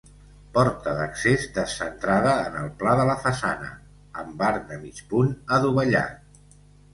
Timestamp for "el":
2.61-2.71